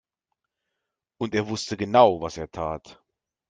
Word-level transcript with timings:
Und 1.19 1.35
er 1.35 1.47
wusste 1.47 1.77
genau, 1.77 2.19
was 2.21 2.35
er 2.37 2.49
tat. 2.49 2.99